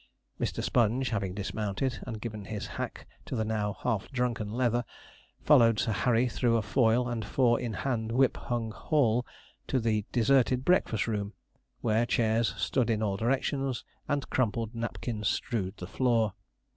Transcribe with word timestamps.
Mr. 0.39 0.63
Sponge 0.63 1.09
having 1.09 1.35
dismounted, 1.35 1.99
and 2.07 2.19
given 2.19 2.45
his 2.45 2.65
hack 2.65 3.07
to 3.23 3.35
the 3.35 3.45
now 3.45 3.73
half 3.83 4.09
drunken 4.11 4.51
Leather, 4.51 4.83
followed 5.43 5.77
Sir 5.77 5.91
Harry 5.91 6.27
through 6.27 6.57
a 6.57 6.63
foil 6.63 7.07
and 7.07 7.23
four 7.23 7.59
in 7.59 7.73
hand 7.73 8.11
whip 8.11 8.35
hung 8.35 8.71
hall 8.71 9.23
to 9.67 9.79
the 9.79 10.03
deserted 10.11 10.65
breakfast 10.65 11.05
room, 11.05 11.33
where 11.81 12.07
chairs 12.07 12.55
stood 12.57 12.89
in 12.89 13.03
all 13.03 13.15
directions, 13.15 13.85
and 14.07 14.27
crumpled 14.31 14.73
napkins 14.73 15.27
strewed 15.27 15.77
the 15.77 15.85
floor. 15.85 16.33